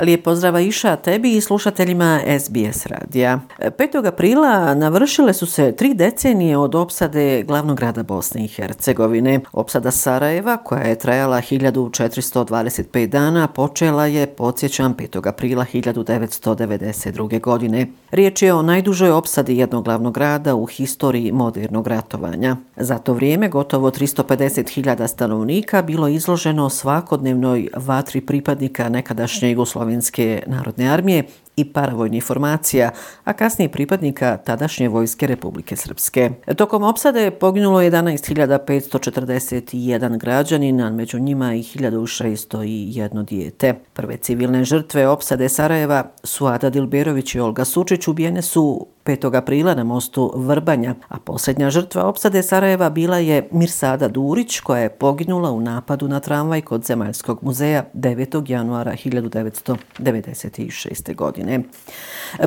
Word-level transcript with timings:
Lijep 0.00 0.24
pozdrava 0.24 0.60
Iša 0.60 0.96
tebi 0.96 1.36
i 1.36 1.40
slušateljima 1.40 2.20
SBS 2.40 2.86
radija. 2.86 3.40
5. 3.58 4.06
aprila 4.06 4.74
navršile 4.74 5.32
su 5.32 5.46
se 5.46 5.72
tri 5.72 5.94
decenije 5.94 6.56
od 6.56 6.74
opsade 6.74 7.42
glavnog 7.42 7.76
grada 7.76 8.02
Bosne 8.02 8.44
i 8.44 8.48
Hercegovine. 8.48 9.40
Opsada 9.52 9.90
Sarajeva, 9.90 10.56
koja 10.56 10.82
je 10.82 10.98
trajala 10.98 11.36
1425 11.36 13.06
dana, 13.06 13.48
počela 13.48 14.06
je, 14.06 14.26
podsjećam, 14.26 14.94
5. 14.94 15.28
aprila 15.28 15.64
1992. 15.72 17.40
godine. 17.40 17.86
Riječ 18.10 18.42
je 18.42 18.54
o 18.54 18.62
najdužoj 18.62 19.10
opsadi 19.10 19.58
jednog 19.58 19.84
glavnog 19.84 20.14
grada 20.14 20.54
u 20.54 20.66
historiji 20.66 21.32
modernog 21.32 21.86
ratovanja. 21.86 22.56
Za 22.76 22.98
to 22.98 23.12
vrijeme 23.12 23.48
gotovo 23.48 23.90
350.000 23.90 25.06
stanovnika 25.06 25.82
bilo 25.82 26.08
izloženo 26.08 26.70
svakodnevnoj 26.70 27.68
vatri 27.76 28.20
pripadnika 28.20 28.88
nekadašnje 28.88 29.50
Jugoslavije 29.50 29.85
Jugoslovenske 29.86 30.42
narodne 30.46 30.88
armije 30.88 31.24
i 31.56 31.72
paravojnih 31.72 32.24
formacija, 32.24 32.90
a 33.24 33.32
kasnije 33.32 33.68
pripadnika 33.68 34.36
tadašnje 34.36 34.88
vojske 34.88 35.26
Republike 35.26 35.76
Srpske. 35.76 36.30
Tokom 36.56 36.82
opsade 36.82 37.22
je 37.22 37.38
poginulo 37.38 37.80
11.541 37.80 40.18
građanin, 40.18 40.80
a 40.80 40.90
među 40.90 41.18
njima 41.18 41.54
i 41.54 41.62
1601 41.62 43.24
dijete. 43.24 43.74
Prve 43.92 44.16
civilne 44.16 44.64
žrtve 44.64 45.08
opsade 45.08 45.48
Sarajeva 45.48 46.10
su 46.24 46.46
Ada 46.46 46.70
Dilberović 46.70 47.34
i 47.34 47.40
Olga 47.40 47.64
Sučić 47.64 48.08
ubijene 48.08 48.42
su 48.42 48.86
5. 49.06 49.36
aprila 49.36 49.74
na 49.74 49.84
mostu 49.84 50.32
Vrbanja, 50.36 50.94
a 51.08 51.18
posljednja 51.18 51.70
žrtva 51.70 52.04
opsade 52.04 52.42
Sarajeva 52.42 52.90
bila 52.90 53.18
je 53.18 53.48
Mirsada 53.52 54.08
Durić, 54.08 54.60
koja 54.60 54.82
je 54.82 54.90
poginula 54.90 55.50
u 55.50 55.60
napadu 55.60 56.08
na 56.08 56.20
tramvaj 56.20 56.60
kod 56.60 56.84
Zemaljskog 56.84 57.38
muzeja 57.42 57.84
9. 57.94 58.50
januara 58.50 58.92
1996. 58.92 61.14
godine. 61.14 61.60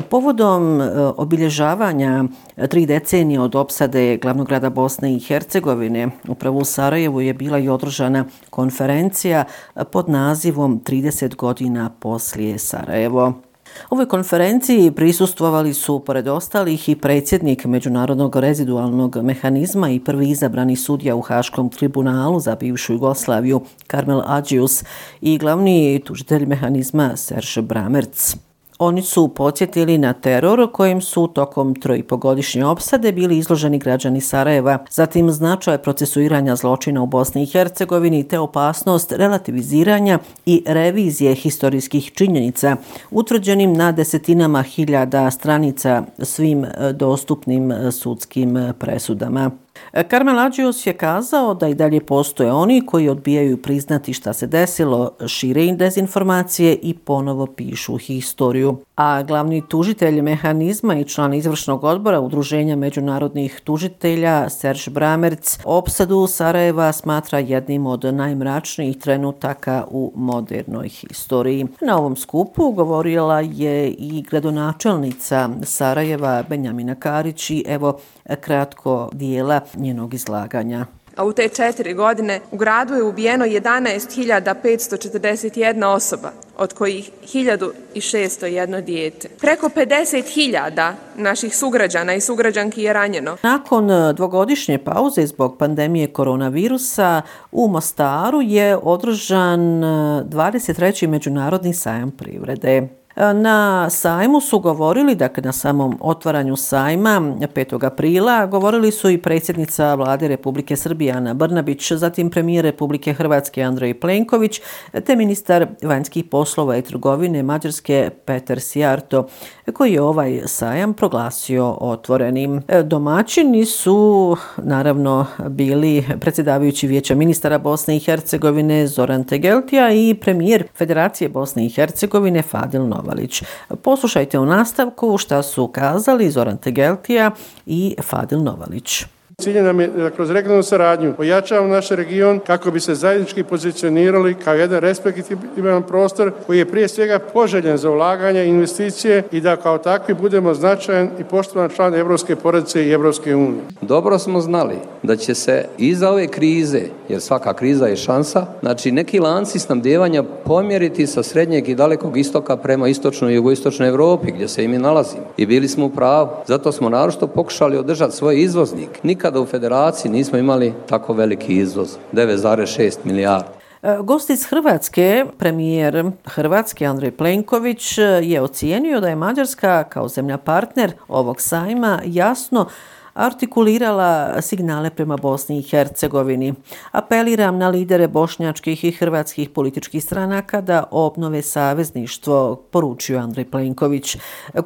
Povodom 0.08 0.80
e, 0.80 0.90
obilježavanja 1.16 2.24
tri 2.68 2.86
decenije 2.86 3.40
od 3.40 3.54
opsade 3.54 4.16
glavnog 4.16 4.46
grada 4.46 4.70
Bosne 4.70 5.14
i 5.14 5.20
Hercegovine, 5.20 6.08
upravo 6.28 6.58
u 6.58 6.64
Sarajevu 6.64 7.20
je 7.20 7.34
bila 7.34 7.58
i 7.58 7.68
održana 7.68 8.24
konferencija 8.50 9.44
pod 9.92 10.08
nazivom 10.08 10.80
30 10.84 11.36
godina 11.36 11.90
poslije 12.00 12.58
Sarajevo. 12.58 13.49
Ovoj 13.90 14.08
konferenciji 14.08 14.90
prisustvovali 14.90 15.74
su, 15.74 15.98
pored 15.98 16.28
ostalih, 16.28 16.88
i 16.88 16.96
predsjednik 16.96 17.64
Međunarodnog 17.64 18.36
rezidualnog 18.36 19.16
mehanizma 19.16 19.90
i 19.90 20.00
prvi 20.00 20.30
izabrani 20.30 20.76
sudija 20.76 21.16
u 21.16 21.20
Haškom 21.20 21.68
tribunalu 21.68 22.40
za 22.40 22.56
bivšu 22.56 22.92
Jugoslaviju, 22.92 23.60
Karmel 23.86 24.22
Ađius, 24.26 24.84
i 25.20 25.38
glavni 25.38 26.02
tužitelj 26.04 26.46
mehanizma 26.46 27.16
Serge 27.16 27.62
Bramerc. 27.62 28.36
Oni 28.82 29.02
su 29.02 29.28
podsjetili 29.28 29.98
na 29.98 30.12
teror 30.12 30.72
kojim 30.72 31.00
su 31.00 31.26
tokom 31.26 31.74
trojipogodišnje 31.74 32.64
opsade 32.64 33.12
bili 33.12 33.38
izloženi 33.38 33.78
građani 33.78 34.20
Sarajeva, 34.20 34.78
zatim 34.90 35.30
značaj 35.30 35.78
procesuiranja 35.78 36.56
zločina 36.56 37.02
u 37.02 37.06
Bosni 37.06 37.42
i 37.42 37.46
Hercegovini 37.46 38.28
te 38.28 38.38
opasnost 38.38 39.12
relativiziranja 39.12 40.18
i 40.46 40.62
revizije 40.66 41.34
historijskih 41.34 42.12
činjenica 42.14 42.76
utvrđenim 43.10 43.72
na 43.72 43.92
desetinama 43.92 44.62
hiljada 44.62 45.30
stranica 45.30 46.02
svim 46.18 46.64
e, 46.64 46.92
dostupnim 46.92 47.72
e, 47.72 47.92
sudskim 47.92 48.56
e, 48.56 48.72
presudama. 48.72 49.50
E, 49.92 50.02
Carmen 50.10 50.38
Ađios 50.38 50.86
je 50.86 50.92
kazao 50.92 51.54
da 51.54 51.68
i 51.68 51.74
dalje 51.74 52.00
postoje 52.00 52.52
oni 52.52 52.86
koji 52.86 53.08
odbijaju 53.08 53.62
priznati 53.62 54.12
šta 54.12 54.32
se 54.32 54.46
desilo, 54.46 55.10
šire 55.26 55.60
dezinformacije 55.72 56.74
i 56.82 56.94
ponovo 56.94 57.46
pišu 57.46 57.96
historiju. 57.96 58.76
A 58.96 59.22
glavni 59.22 59.62
tužitelj 59.68 60.22
mehanizma 60.22 60.94
i 60.94 61.04
član 61.04 61.34
izvršnog 61.34 61.84
odbora 61.84 62.20
Udruženja 62.20 62.76
međunarodnih 62.76 63.60
tužitelja 63.64 64.48
Serge 64.48 64.90
Bramerc 64.90 65.58
opsadu 65.64 66.26
Sarajeva 66.26 66.92
smatra 66.92 67.38
jednim 67.38 67.86
od 67.86 68.04
najmračnijih 68.14 68.98
trenutaka 68.98 69.84
u 69.90 70.12
modernoj 70.16 70.88
historiji. 70.88 71.66
Na 71.80 71.98
ovom 71.98 72.16
skupu 72.16 72.70
govorila 72.70 73.40
je 73.40 73.90
i 73.90 74.24
gradonačelnica 74.30 75.48
Sarajeva 75.62 76.44
Benjamina 76.48 76.94
Karić 76.94 77.50
i 77.50 77.64
evo 77.66 77.98
kratko 78.40 79.08
dijela 79.12 79.59
njenog 79.76 80.14
izlaganja. 80.14 80.86
A 81.16 81.24
u 81.24 81.32
te 81.32 81.48
četiri 81.48 81.94
godine 81.94 82.40
u 82.50 82.56
gradu 82.56 82.94
je 82.94 83.02
ubijeno 83.02 83.44
11.541 83.44 85.84
osoba, 85.84 86.30
od 86.58 86.72
kojih 86.72 87.10
1.601 87.24 88.84
dijete. 88.84 89.28
Preko 89.40 89.68
50.000 89.68 90.92
naših 91.16 91.56
sugrađana 91.56 92.14
i 92.14 92.20
sugrađanki 92.20 92.82
je 92.82 92.92
ranjeno. 92.92 93.36
Nakon 93.42 93.90
e, 93.90 94.12
dvogodišnje 94.12 94.78
pauze 94.78 95.26
zbog 95.26 95.58
pandemije 95.58 96.06
koronavirusa 96.06 97.22
u 97.52 97.68
Mostaru 97.68 98.42
je 98.42 98.76
održan 98.76 99.60
23. 99.60 101.04
E, 101.04 101.08
međunarodni 101.08 101.74
sajam 101.74 102.10
privrede. 102.10 102.99
E, 103.16 103.34
na 103.34 103.90
sajmu 103.90 104.40
su 104.40 104.58
govorili, 104.58 105.14
dakle 105.14 105.42
na 105.42 105.52
samom 105.52 105.98
otvaranju 106.00 106.56
sajma 106.56 107.10
5. 107.10 107.86
aprila, 107.86 108.46
govorili 108.46 108.90
su 108.90 109.10
i 109.10 109.18
predsjednica 109.18 109.94
vlade 109.94 110.28
Republike 110.28 110.76
Srbije 110.76 111.12
Ana 111.12 111.34
Brnabić, 111.34 111.92
zatim 111.92 112.30
premijer 112.30 112.64
Republike 112.64 113.12
Hrvatske 113.12 113.62
Andrej 113.62 114.00
Plenković, 114.00 114.60
te 115.06 115.16
ministar 115.16 115.66
vanjskih 115.82 116.24
poslova 116.24 116.76
i 116.76 116.82
trgovine 116.82 117.42
Mađarske 117.42 118.10
Peter 118.24 118.60
Sijarto, 118.60 119.26
koji 119.74 119.92
je 119.92 120.02
ovaj 120.02 120.40
sajam 120.46 120.94
proglasio 120.94 121.76
otvorenim. 121.80 122.62
E, 122.68 122.82
domaćini 122.82 123.64
su 123.64 124.36
naravno 124.56 125.26
bili 125.48 126.04
predsjedavajući 126.20 126.86
vijeća 126.86 127.14
ministara 127.14 127.58
Bosne 127.58 127.96
i 127.96 128.00
Hercegovine 128.00 128.86
Zoran 128.86 129.24
Tegeltija 129.24 129.92
i 129.92 130.14
premijer 130.14 130.64
Federacije 130.74 131.28
Bosne 131.28 131.66
i 131.66 131.68
Hercegovine 131.68 132.42
Fadil 132.42 132.88
Novak. 132.88 133.09
Kovalić. 133.10 133.42
Poslušajte 133.82 134.38
u 134.38 134.46
nastavku 134.46 135.18
šta 135.18 135.42
su 135.42 135.68
kazali 135.68 136.30
Zoran 136.30 136.56
Tegeltija 136.56 137.30
i 137.66 137.96
Fadil 138.02 138.42
Novalić. 138.42 139.04
Cilje 139.40 139.62
nam 139.62 139.80
je 139.80 139.88
da 139.88 140.10
kroz 140.10 140.30
regionalnu 140.30 140.62
saradnju 140.62 141.14
pojačavamo 141.16 141.68
naš 141.68 141.88
region 141.88 142.40
kako 142.46 142.70
bi 142.70 142.80
se 142.80 142.94
zajednički 142.94 143.44
pozicionirali 143.44 144.34
kao 144.34 144.54
jedan 144.54 144.80
respektivan 144.80 145.82
prostor 145.82 146.32
koji 146.46 146.58
je 146.58 146.70
prije 146.70 146.88
svega 146.88 147.18
poželjen 147.18 147.76
za 147.76 147.90
ulaganje 147.90 148.44
i 148.44 148.48
investicije 148.48 149.22
i 149.32 149.40
da 149.40 149.56
kao 149.56 149.78
takvi 149.78 150.14
budemo 150.14 150.54
značajan 150.54 151.10
i 151.18 151.24
poštovan 151.24 151.70
član 151.70 151.94
Evropske 151.94 152.36
porodice 152.36 152.86
i 152.86 152.90
Evropske 152.90 153.36
unije. 153.36 153.62
Dobro 153.80 154.18
smo 154.18 154.40
znali 154.40 154.74
da 155.02 155.16
će 155.16 155.34
se 155.34 155.64
iza 155.78 156.10
ove 156.10 156.26
krize, 156.26 156.82
jer 157.08 157.20
svaka 157.20 157.54
kriza 157.54 157.86
je 157.86 157.96
šansa, 157.96 158.46
znači 158.60 158.92
neki 158.92 159.18
lanci 159.18 159.58
snabdjevanja 159.58 160.22
pomjeriti 160.22 161.06
sa 161.06 161.22
srednjeg 161.22 161.68
i 161.68 161.74
dalekog 161.74 162.16
istoka 162.16 162.56
prema 162.56 162.88
istočnoj 162.88 163.32
i 163.32 163.34
jugoistočnoj 163.34 163.88
Evropi 163.88 164.32
gdje 164.32 164.48
se 164.48 164.64
i 164.64 164.68
mi 164.68 164.78
nalazimo. 164.78 165.24
I 165.36 165.46
bili 165.46 165.68
smo 165.68 165.86
u 165.86 165.90
pravu. 165.90 166.28
Zato 166.46 166.72
smo 166.72 166.88
narošto 166.88 167.26
pokušali 167.26 167.76
održati 167.76 168.16
svoj 168.16 168.40
izvoznik. 168.40 168.88
Nikad 169.02 169.29
nikada 169.30 169.40
u 169.40 169.46
federaciji 169.46 170.12
nismo 170.12 170.38
imali 170.38 170.74
tako 170.88 171.12
veliki 171.12 171.56
izvoz, 171.56 171.96
9,6 172.12 172.98
milijardi. 173.04 173.48
E, 173.82 173.96
gost 174.02 174.30
iz 174.30 174.44
Hrvatske, 174.44 175.24
premijer 175.38 176.10
Hrvatske 176.24 176.86
Andrej 176.86 177.10
Plenković, 177.10 177.98
je 178.22 178.40
ocijenio 178.40 179.00
da 179.00 179.08
je 179.08 179.16
Mađarska 179.16 179.84
kao 179.84 180.08
zemlja 180.08 180.38
partner 180.38 180.92
ovog 181.08 181.40
sajma 181.40 182.00
jasno 182.04 182.66
artikulirala 183.14 184.42
signale 184.42 184.90
prema 184.90 185.16
Bosni 185.16 185.58
i 185.58 185.62
Hercegovini. 185.62 186.54
Apeliram 186.92 187.58
na 187.58 187.68
lidere 187.68 188.08
bošnjačkih 188.08 188.84
i 188.84 188.92
hrvatskih 188.92 189.50
političkih 189.50 190.04
stranaka 190.04 190.60
da 190.60 190.84
obnove 190.90 191.42
savezništvo, 191.42 192.62
poručio 192.70 193.18
Andrej 193.18 193.44
Plenković. 193.44 194.16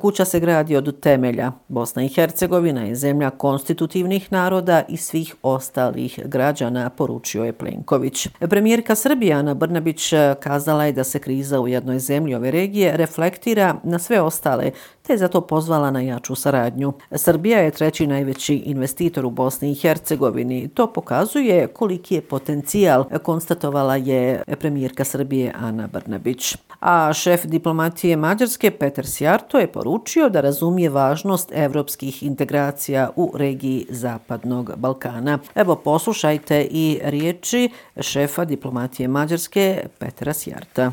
Kuća 0.00 0.24
se 0.24 0.40
gradi 0.40 0.76
od 0.76 1.00
temelja. 1.00 1.52
Bosna 1.68 2.04
i 2.04 2.08
Hercegovina 2.08 2.82
je 2.84 2.94
zemlja 2.94 3.30
konstitutivnih 3.30 4.32
naroda 4.32 4.82
i 4.88 4.96
svih 4.96 5.34
ostalih 5.42 6.20
građana, 6.24 6.90
poručio 6.90 7.44
je 7.44 7.52
Plenković. 7.52 8.28
Premijerka 8.38 8.94
Srbija 8.94 9.38
Ana 9.38 9.54
Brnabić 9.54 10.12
kazala 10.40 10.84
je 10.84 10.92
da 10.92 11.04
se 11.04 11.18
kriza 11.18 11.60
u 11.60 11.68
jednoj 11.68 11.98
zemlji 11.98 12.34
ove 12.34 12.50
regije 12.50 12.96
reflektira 12.96 13.74
na 13.82 13.98
sve 13.98 14.20
ostale 14.20 14.70
te 15.06 15.12
je 15.12 15.18
zato 15.18 15.40
pozvala 15.40 15.90
na 15.90 16.00
jaču 16.00 16.34
saradnju. 16.34 16.92
Srbija 17.12 17.58
je 17.58 17.70
treći 17.70 18.06
najveći 18.06 18.54
investitor 18.56 19.26
u 19.26 19.30
Bosni 19.30 19.70
i 19.70 19.74
Hercegovini. 19.74 20.68
To 20.68 20.92
pokazuje 20.92 21.66
koliki 21.66 22.14
je 22.14 22.20
potencijal, 22.20 23.04
konstatovala 23.22 23.96
je 23.96 24.42
premijerka 24.60 25.04
Srbije 25.04 25.52
Ana 25.60 25.86
Brnabić. 25.86 26.56
A 26.80 27.12
šef 27.12 27.44
diplomatije 27.44 28.16
Mađarske 28.16 28.70
Peter 28.70 29.06
Sjarto 29.06 29.58
je 29.58 29.72
poručio 29.72 30.28
da 30.28 30.40
razumije 30.40 30.90
važnost 30.90 31.52
evropskih 31.54 32.22
integracija 32.22 33.10
u 33.16 33.32
regiji 33.34 33.86
Zapadnog 33.90 34.72
Balkana. 34.76 35.38
Evo 35.54 35.76
poslušajte 35.76 36.68
i 36.70 37.00
riječi 37.02 37.70
šefa 38.00 38.44
diplomatije 38.44 39.08
Mađarske 39.08 39.86
Petra 39.98 40.32
Sjarta. 40.32 40.92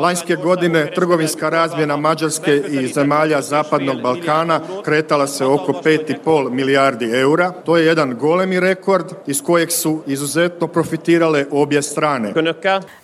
Lanjske 0.00 0.36
godine 0.36 0.90
trgovinska 0.94 1.48
razmjena 1.48 1.96
Mađarske 1.96 2.62
i 2.68 2.86
zemalja 2.86 3.42
Zapadnog 3.42 4.02
Balkana 4.02 4.60
kretala 4.84 5.26
se 5.26 5.44
oko 5.44 5.72
5,5 5.72 6.50
milijardi 6.50 7.10
eura. 7.10 7.50
To 7.50 7.76
je 7.76 7.86
jedan 7.86 8.16
golemi 8.16 8.60
rekord 8.60 9.06
iz 9.26 9.42
kojeg 9.42 9.72
su 9.72 10.02
izuzetno 10.06 10.66
profitirale 10.66 11.46
obje 11.50 11.82
strane. 11.82 12.32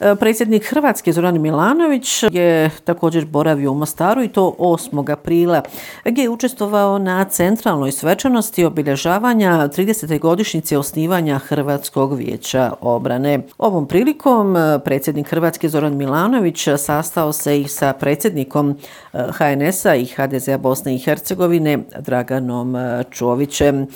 E, 0.00 0.14
predsjednik 0.20 0.64
Hrvatske 0.66 1.12
Zoran 1.12 1.40
Milanović 1.40 2.22
je 2.30 2.70
također 2.84 3.26
boravio 3.26 3.72
u 3.72 3.74
Mostaru 3.74 4.22
i 4.22 4.28
to 4.28 4.54
8. 4.58 5.12
aprila 5.12 5.62
gdje 6.04 6.22
je 6.22 6.28
učestvovao 6.28 6.98
na 6.98 7.24
centralnoj 7.24 7.92
svečanosti 7.92 8.64
obilježavanja 8.64 9.68
30. 9.68 10.18
godišnjice 10.18 10.78
osnivanja 10.78 11.38
Hrvatskog 11.38 12.16
vijeća 12.16 12.72
obrane. 12.80 13.40
Ovom 13.58 13.88
prilikom 13.88 14.56
e, 14.56 14.78
predsjednik 14.84 15.28
Hrvatske 15.28 15.43
Hrvatske 15.44 15.68
Zoran 15.68 15.96
Milanović 15.96 16.68
sastao 16.78 17.32
se 17.32 17.60
i 17.60 17.68
sa 17.68 17.92
predsjednikom 17.92 18.78
eh, 19.12 19.18
HNS-a 19.38 19.94
i 19.94 20.04
HDZ-a 20.04 20.58
Bosne 20.58 20.94
i 20.94 20.98
Hercegovine 20.98 21.78
Draganom 21.98 22.76
eh, 22.76 23.02
Čovićem. 23.10 23.86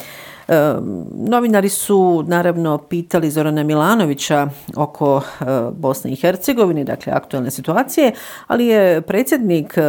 Ehm, 0.49 1.03
novinari 1.13 1.69
su 1.69 2.25
naravno 2.27 2.79
pitali 2.79 3.31
Zorana 3.31 3.63
Milanovića 3.63 4.49
oko 4.77 5.21
e, 5.41 5.45
Bosne 5.73 6.13
i 6.13 6.17
Hercegovine, 6.17 6.85
dakle 6.85 7.13
aktualne 7.13 7.51
situacije, 7.51 8.13
ali 8.47 8.67
je 8.67 9.01
predsjednik 9.01 9.75
e, 9.77 9.83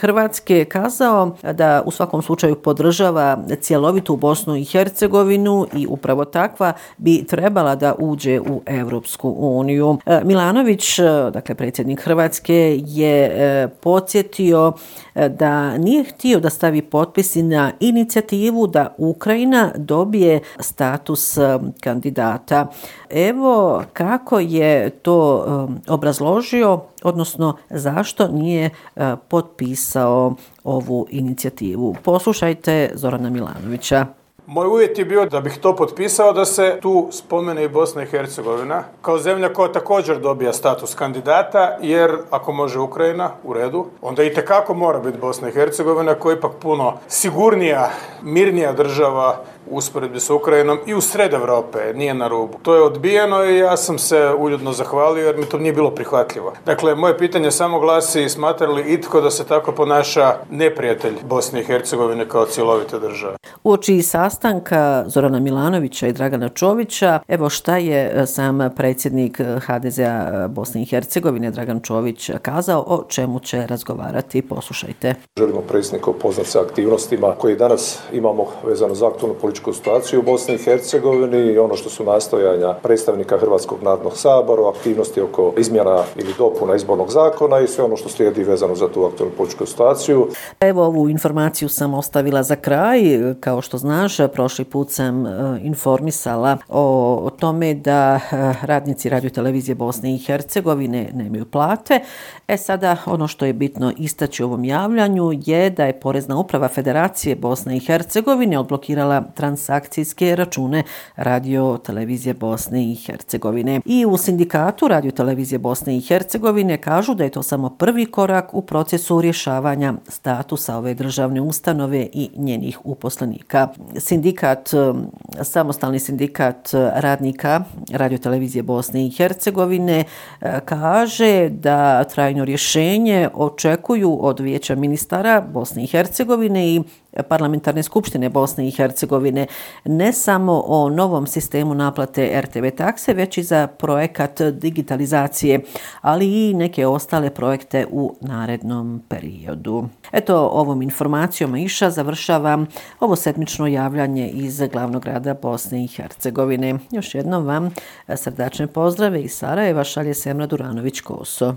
Hrvatske 0.00 0.64
kazao 0.64 1.36
da 1.52 1.82
u 1.86 1.90
svakom 1.90 2.22
slučaju 2.22 2.54
podržava 2.54 3.38
cjelovitu 3.60 4.16
Bosnu 4.16 4.56
i 4.56 4.64
Hercegovinu 4.64 5.66
i 5.74 5.86
upravo 5.90 6.24
takva 6.24 6.72
bi 6.96 7.24
trebala 7.24 7.74
da 7.76 7.94
uđe 7.98 8.40
u 8.40 8.62
Evropsku 8.66 9.34
uniju. 9.38 9.98
E, 10.06 10.20
Milanović, 10.24 10.98
dakle 11.32 11.54
predsjednik 11.54 12.00
Hrvatske, 12.00 12.80
je 12.86 13.68
podsjetio 13.68 14.72
da 15.14 15.78
nije 15.78 16.04
htio 16.04 16.40
da 16.40 16.50
stavi 16.50 16.82
potpisi 16.82 17.42
na 17.42 17.72
inicijativu 17.80 18.66
da 18.66 18.94
Ukrajina 18.98 19.45
dobije 19.76 20.40
status 20.60 21.36
um, 21.36 21.72
kandidata. 21.80 22.66
Evo 23.10 23.82
kako 23.92 24.38
je 24.38 24.90
to 24.90 25.44
um, 25.46 25.80
obrazložio, 25.88 26.80
odnosno 27.02 27.56
zašto 27.70 28.28
nije 28.28 28.70
uh, 28.70 29.02
potpisao 29.28 30.34
ovu 30.64 31.06
inicijativu. 31.10 31.96
Poslušajte 32.02 32.90
Zorana 32.94 33.30
Milanovića. 33.30 34.06
Moj 34.48 34.66
uvjet 34.66 34.98
je 34.98 35.04
bio 35.04 35.24
da 35.24 35.40
bih 35.40 35.58
to 35.60 35.76
potpisao 35.76 36.32
da 36.32 36.44
se 36.44 36.78
tu 36.82 37.08
spomene 37.10 37.64
i 37.64 37.68
Bosna 37.68 38.02
i 38.02 38.06
Hercegovina 38.06 38.82
kao 39.02 39.18
zemlja 39.18 39.52
koja 39.52 39.72
također 39.72 40.18
dobija 40.18 40.52
status 40.52 40.94
kandidata, 40.94 41.76
jer 41.82 42.16
ako 42.30 42.52
može 42.52 42.78
Ukrajina, 42.78 43.30
u 43.44 43.52
redu, 43.52 43.86
onda 44.02 44.22
i 44.22 44.34
tekako 44.34 44.74
mora 44.74 44.98
biti 44.98 45.18
Bosna 45.18 45.48
i 45.48 45.52
Hercegovina 45.52 46.14
koja 46.14 46.32
je 46.32 46.38
ipak 46.38 46.52
puno 46.60 46.94
sigurnija, 47.08 47.90
mirnija 48.22 48.72
država 48.72 49.36
usporedbi 49.70 50.20
s 50.20 50.30
Ukrajinom 50.30 50.78
i 50.86 50.94
u 50.94 51.00
sred 51.00 51.34
Evrope, 51.34 51.78
nije 51.94 52.14
na 52.14 52.28
rubu. 52.28 52.58
To 52.62 52.74
je 52.74 52.82
odbijeno 52.82 53.44
i 53.44 53.58
ja 53.58 53.76
sam 53.76 53.98
se 53.98 54.34
uljudno 54.38 54.72
zahvalio 54.72 55.26
jer 55.26 55.36
mi 55.36 55.46
to 55.46 55.58
nije 55.58 55.72
bilo 55.72 55.90
prihvatljivo. 55.90 56.52
Dakle, 56.66 56.94
moje 56.94 57.18
pitanje 57.18 57.50
samo 57.50 57.80
glasi, 57.80 58.28
smatra 58.28 58.68
li 58.68 58.92
itko 58.92 59.20
da 59.20 59.30
se 59.30 59.44
tako 59.44 59.72
ponaša 59.72 60.34
neprijatelj 60.50 61.14
Bosne 61.24 61.60
i 61.60 61.64
Hercegovine 61.64 62.28
kao 62.28 62.46
cjelovite 62.46 62.98
države? 62.98 63.36
U 63.64 63.72
oči 63.72 63.96
sastanka 64.36 65.04
Zorana 65.06 65.40
Milanovića 65.40 66.06
i 66.06 66.12
Dragana 66.12 66.48
Čovića, 66.48 67.20
evo 67.28 67.50
šta 67.50 67.76
je 67.76 68.12
e, 68.14 68.26
sam 68.26 68.58
predsjednik 68.76 69.40
HDZ-a 69.66 70.44
e, 70.44 70.48
Bosne 70.48 70.82
i 70.82 70.84
Hercegovine, 70.84 71.50
Dragan 71.50 71.80
Čović, 71.80 72.30
kazao 72.42 72.84
o 72.86 73.04
čemu 73.08 73.40
će 73.40 73.66
razgovarati. 73.66 74.42
Poslušajte. 74.42 75.14
Želimo 75.38 75.60
predsjednika 75.60 76.10
upoznat 76.10 76.46
sa 76.46 76.60
aktivnostima 76.60 77.34
koje 77.38 77.56
danas 77.56 77.98
imamo 78.12 78.46
vezano 78.66 78.94
za 78.94 79.08
aktualnu 79.08 79.38
političku 79.40 79.72
situaciju 79.72 80.20
u 80.20 80.22
Bosni 80.22 80.54
i 80.54 80.58
Hercegovini 80.58 81.38
i 81.38 81.58
ono 81.58 81.76
što 81.76 81.90
su 81.90 82.04
nastojanja 82.04 82.74
predstavnika 82.82 83.38
Hrvatskog 83.38 83.82
narodnog 83.82 84.16
sabora, 84.16 84.68
aktivnosti 84.68 85.20
oko 85.20 85.52
izmjena 85.58 86.02
ili 86.16 86.34
dopuna 86.38 86.74
izbornog 86.74 87.10
zakona 87.10 87.60
i 87.60 87.68
sve 87.68 87.84
ono 87.84 87.96
što 87.96 88.08
slijedi 88.08 88.44
vezano 88.44 88.74
za 88.74 88.88
tu 88.88 89.04
aktualnu 89.04 89.34
političku 89.36 89.66
situaciju. 89.66 90.28
Evo 90.60 90.84
ovu 90.84 91.08
informaciju 91.08 91.68
sam 91.68 91.94
ostavila 91.94 92.42
za 92.42 92.56
kraj. 92.56 93.00
Kao 93.40 93.62
što 93.62 93.78
znaš, 93.78 94.20
prošli 94.28 94.64
put 94.64 94.90
sam 94.90 95.26
e, 95.26 95.30
informisala 95.62 96.58
o 96.68 97.30
tome 97.38 97.74
da 97.74 98.14
e, 98.14 98.52
radnici 98.62 99.08
radio 99.08 99.30
televizije 99.30 99.74
Bosne 99.74 100.14
i 100.14 100.18
Hercegovine 100.18 101.10
nemaju 101.14 101.44
plate. 101.44 102.00
E 102.48 102.56
sada 102.56 102.96
ono 103.06 103.28
što 103.28 103.44
je 103.44 103.52
bitno 103.52 103.92
istaći 103.98 104.42
u 104.42 104.46
ovom 104.46 104.64
javljanju 104.64 105.32
je 105.44 105.70
da 105.70 105.84
je 105.84 106.00
Porezna 106.00 106.38
uprava 106.38 106.68
Federacije 106.68 107.36
Bosne 107.36 107.76
i 107.76 107.80
Hercegovine 107.80 108.58
odblokirala 108.58 109.22
transakcijske 109.34 110.36
račune 110.36 110.82
radio 111.16 111.78
televizije 111.84 112.34
Bosne 112.34 112.92
i 112.92 112.94
Hercegovine. 112.94 113.80
I 113.84 114.06
u 114.06 114.16
sindikatu 114.16 114.88
radio 114.88 115.10
televizije 115.10 115.58
Bosne 115.58 115.96
i 115.96 116.00
Hercegovine 116.00 116.76
kažu 116.76 117.14
da 117.14 117.24
je 117.24 117.30
to 117.30 117.42
samo 117.42 117.70
prvi 117.70 118.06
korak 118.06 118.54
u 118.54 118.62
procesu 118.62 119.20
rješavanja 119.20 119.94
statusa 120.08 120.76
ove 120.76 120.94
državne 120.94 121.40
ustanove 121.40 122.08
i 122.12 122.30
njenih 122.36 122.78
uposlenika. 122.84 123.68
Sindikat, 123.98 124.15
sindikat, 124.16 124.74
e, 124.74 125.44
samostalni 125.44 126.00
sindikat 126.00 126.74
e, 126.74 126.90
radnika 127.00 127.64
radio 127.92 128.18
televizije 128.18 128.62
Bosne 128.62 129.06
i 129.06 129.10
Hercegovine 129.10 130.04
e, 130.40 130.60
kaže 130.64 131.48
da 131.48 132.04
trajno 132.04 132.44
rješenje 132.44 133.28
očekuju 133.34 134.18
od 134.20 134.40
vijeća 134.40 134.74
ministara 134.74 135.40
Bosne 135.40 135.84
i 135.84 135.86
Hercegovine 135.86 136.74
i 136.74 136.82
parlamentarne 137.22 137.82
skupštine 137.82 138.28
Bosne 138.28 138.68
i 138.68 138.70
Hercegovine 138.70 139.46
ne 139.84 140.12
samo 140.12 140.62
o 140.66 140.88
novom 140.88 141.26
sistemu 141.26 141.74
naplate 141.74 142.40
RTV 142.40 142.68
takse, 142.76 143.14
već 143.14 143.38
i 143.38 143.42
za 143.42 143.66
projekat 143.66 144.42
digitalizacije, 144.42 145.60
ali 146.00 146.48
i 146.48 146.54
neke 146.54 146.86
ostale 146.86 147.30
projekte 147.30 147.86
u 147.90 148.16
narednom 148.20 149.02
periodu. 149.08 149.88
Eto, 150.12 150.48
ovom 150.52 150.82
informacijom 150.82 151.56
Iša 151.56 151.90
završavam 151.90 152.66
ovo 153.00 153.16
sedmično 153.16 153.66
javljanje 153.66 154.28
iz 154.28 154.62
glavnog 154.72 155.02
grada 155.02 155.34
Bosne 155.34 155.84
i 155.84 155.86
Hercegovine. 155.86 156.78
Još 156.90 157.14
jednom 157.14 157.46
vam 157.46 157.70
srdačne 158.16 158.66
pozdrave 158.66 159.22
iz 159.22 159.32
Sarajeva 159.32 159.84
šalje 159.84 160.14
Semra 160.14 160.46
Duranović-Koso. 160.46 161.54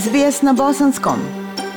SBS 0.00 0.42
na 0.42 0.52
Bosanskom. 0.52 1.43